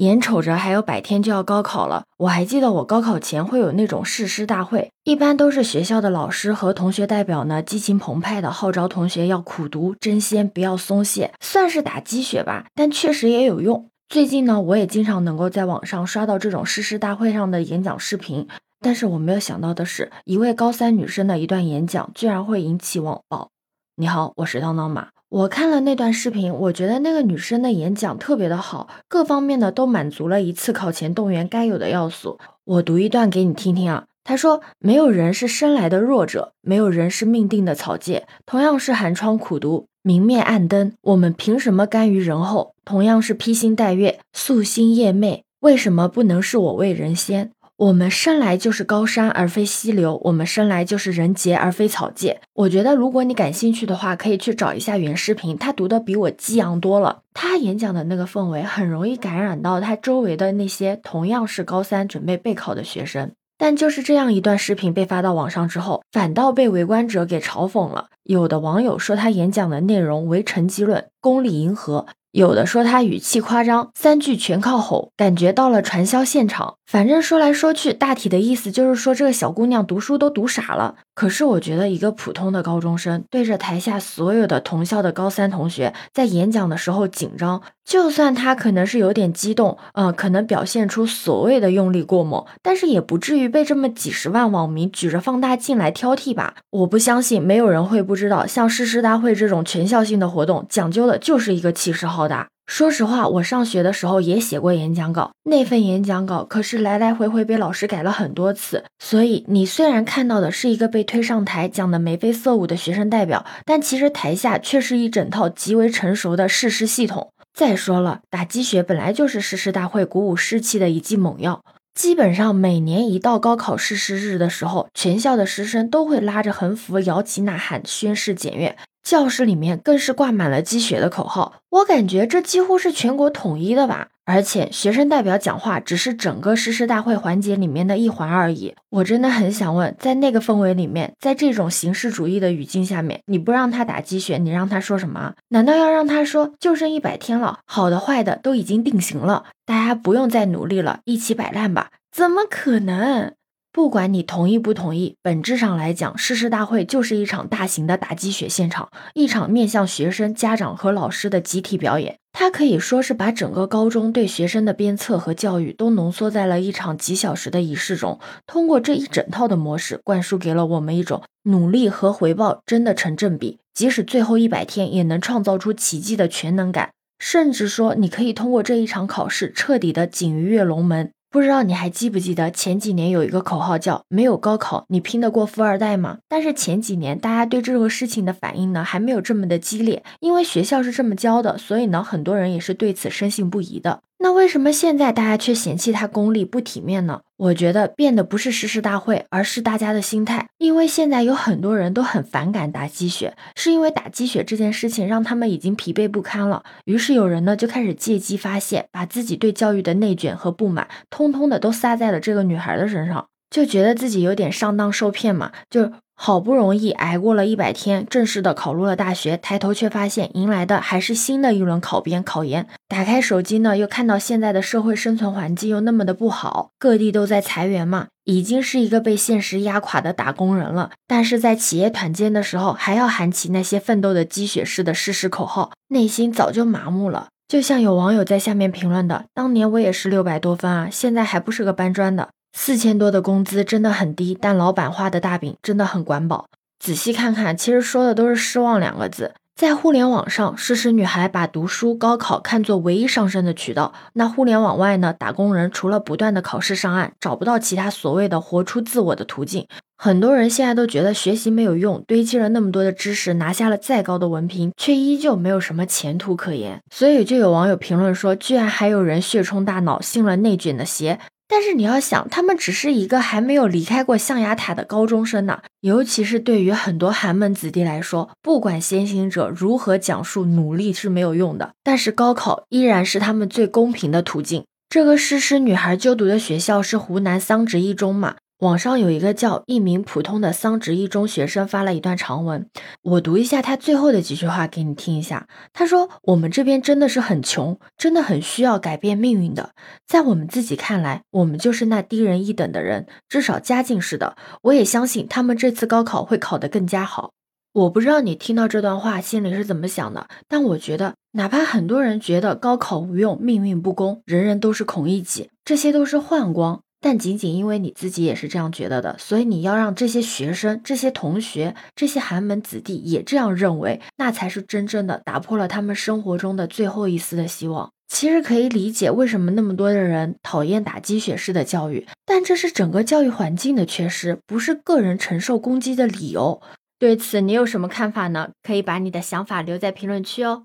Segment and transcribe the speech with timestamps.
[0.00, 13.90] 眼瞅着还有百天就要高考了，我还记得我高考前会有那种誓师大会，一般都是学校的老师和同学代表呢，激情澎湃的号召同学要苦读、争先，不要松懈，算是打鸡血吧，但确实也有用。
[14.08, 18.48] 最近呢，我也经常能够在网上刷到这种誓师大会上的演讲视频，
[18.80, 23.50] 但是我没有想到的是，一位高三女生的一段演讲居然会引起网暴。
[23.96, 25.08] 你好，我是当当马。
[25.30, 32.40] 我看了那段视频，我觉得那个女生的演讲特别的好，各方面呢都满足了一次考前动员该有的要素。
[32.64, 34.06] 我读一段给你听听啊。
[34.24, 38.26] 她说：“没有人是生来的弱者，没有人是命定的草芥。
[38.44, 42.74] 同样是寒窗苦读，明灭暗灯，我们凭什么甘于人后？
[42.84, 52.38] 同样是披星戴月，夙兴夜寐，为什么不能是我为人先？”我们生来就是高山而非溪流，我们生来就是人杰而非草芥。
[52.52, 57.20] 我觉得如果你感兴趣的话，可以去找一下原视频，他读的比我激昂多了。
[57.32, 63.32] 他演讲的那个氛围很容易感染到他周围的那些同样是高三准备备考的学生。
[63.56, 68.08] 但就是这样一段视频被发到网上之后，反倒被围观者给嘲讽了。
[68.30, 72.06] 有的网友说他演讲的内容为成绩论，功利迎合。
[72.30, 76.76] 有的说他语气夸张，三句全靠吼，感觉到了传销现场。
[76.86, 80.94] 反正说来说去，大体的意思就是说这个小姑娘读书都读傻了。
[81.14, 96.54] 可是我觉得一个普通的高中生对着台下所有的同校的高三同学在演讲的时候紧张，就算他可能是有点激动，呃，可能表现出所谓的用力过猛，但是也不至于被这么几十万网民举着放大镜来挑剔吧？
[96.70, 102.48] 我不相信没有人会不知道，像誓师大会这种全校性的活动，讲究的就是一个气势浩大。
[102.66, 108.84] 说实话，我上学的时候也写过演讲稿，那份演讲稿可是来来回回被老师改了很多次。
[108.98, 117.32] 所以你虽然看到的是一个被推上台讲的眉飞色舞的学生代表，但其实台下却是一整套极为成熟的誓师系统。
[117.52, 121.60] 再说了，打鸡血本来就是誓师大会鼓舞士气的一剂猛药。
[121.94, 128.76] 基本上每年一到高考誓师日的时候，全校的师生都会拉着横幅摇旗呐喊，宣誓检阅。
[129.02, 134.08] 教室里面更是挂满了鸡血的口号，我感觉这几乎是全国统一的吧。
[134.26, 138.76] 而且学生代表讲话只是整个誓师大会环节里面的一环而已。
[138.90, 145.34] 我真的很想问，在那个氛围里面，在这种形式主义的语境下面，你不让他打鸡血，你让他说什么？
[145.48, 151.90] 难道要让他说就剩一百天了，好的坏的都已经定型了，大家不用再努力了，一起摆烂吧？
[152.12, 153.32] 怎么可能？
[153.72, 162.18] 不管你同意不同意，本质上来讲，誓师大会就是一场大型的打鸡血现场，一场面向学生、家长和老师的集体表演。
[162.32, 168.18] 它可以说是把整个高中对学生的鞭策和教育都浓缩在了一场几小时的仪式中。
[168.44, 176.90] 通过这一整套的模式，灌输给了我们一种努力和回报真的成正比，即使最后一百天也能创造出奇迹的全能感。
[177.20, 181.12] 甚至说，你可以通过这一场考试彻底的锦鱼跃龙门。
[181.32, 194.00] 不知道你还记不记得前几年有一个口号叫“没有高考，你拼得过富二代吗？”但是前几年大家对这个事情的反应呢，还没有这么的激烈，因为学校是这么教的，所以呢，很多人也是对此深信不疑的。
[194.22, 197.22] 那为什么现在大家却嫌弃他功利不体面呢？
[197.38, 200.46] 我觉得变的不是誓师大会，而是大家的心态。
[200.58, 206.62] 因为现在有很多人都很反感打鸡血，是因为打鸡血这件事情让他们已经疲惫不堪了。
[206.84, 215.90] 于是有人呢就开始借机发泄，把自己对教育的内卷和不满，通通的都撒在了这个女孩的身上，就觉得自己有点上当受骗嘛，就。
[216.22, 222.66] 好不容易挨过了一百天，正式的考入了大学，抬头却发现迎来的还是新的一轮考编考研。
[222.86, 230.90] 打开手机呢，又看到现在的社会生存环境又那么的不好，各地都在裁员嘛，已经是一个被现实压垮的打工人了。
[231.06, 237.28] 但是在企业团建的时候，还要喊起那些奋斗的鸡血式的誓师口号，内心早就麻木了。
[237.48, 246.46] 就像有网友在下面评论的：“当年我也是六百多分啊，现在还不是个搬砖的。”四千多的工资真的很低，但老板画的大饼真的很管饱。
[246.78, 249.32] 仔细看看，其实说的都是失望两个字。
[249.54, 253.92] 在互联网上，诗诗女孩把读书、高考看作唯一上升的渠道。
[254.14, 255.12] 那互联网外呢？
[255.12, 259.66] 打工人除了不断的考试上岸，找不到其他所谓的活出自我的途径。
[259.98, 266.80] 很多人现在都觉得学习没有用，堆积了那么多的知识，拿下了再高的文凭，却依旧没有什么前途可言。
[266.90, 271.20] 所以就有网友评论说，居然还有人血冲大脑，信了内卷的邪。
[271.50, 275.60] 但是你要想，他们只是一个还没有离开过象牙塔的高中生呢。
[275.80, 284.64] 尤其是对于很多寒门子弟来说，不管先行者如何讲述努力是没有用的，但是高考依然是他们最公平的途径。
[284.88, 288.36] 这个诗诗女孩就读的学校是湖南桑植一中嘛。
[288.60, 292.68] 网上有一个叫一名普通的桑植一中学生发了一段长文，
[293.00, 295.48] 我读一下他最后的几句话给你听一下。
[295.72, 299.70] 他说：“我们这边真的是很穷，真的很需要改变命运的。
[300.06, 304.36] 在我们自己看来，我们就是那低人一等的人，至少家境是的。
[304.64, 307.30] 我也相信他们这次高考会考得更加好。
[307.72, 327.90] 我不知道你听到这段话心里是怎么想的，但我觉得，哪怕很多人觉得高考无用、命运不公、人人都是孔乙己，这些都是幻光。”但仅仅因为你自己也是这样觉得的，所以你要让这些学生、这些同学、这些寒门子弟也这样认为，那才是真正的打破了他们生活中的最后一丝的希望。
[328.08, 336.60] 其实可以理解为什么那么多的人讨厌打鸡血式的教育，但这是整个教育环境的缺失，不是个人承受攻击的理由。
[336.98, 338.50] 对此你有什么看法呢？
[338.62, 340.64] 可以把你的想法留在评论区哦。